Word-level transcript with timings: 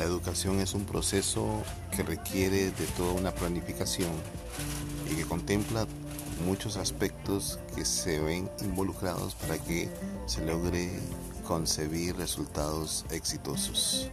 La 0.00 0.06
educación 0.06 0.60
es 0.60 0.72
un 0.72 0.86
proceso 0.86 1.62
que 1.94 2.02
requiere 2.02 2.70
de 2.70 2.86
toda 2.96 3.12
una 3.12 3.32
planificación 3.32 4.08
y 5.12 5.14
que 5.14 5.26
contempla 5.26 5.86
muchos 6.46 6.78
aspectos 6.78 7.58
que 7.76 7.84
se 7.84 8.18
ven 8.18 8.50
involucrados 8.62 9.34
para 9.34 9.58
que 9.58 9.90
se 10.24 10.42
logre 10.46 10.88
concebir 11.46 12.16
resultados 12.16 13.04
exitosos. 13.10 14.10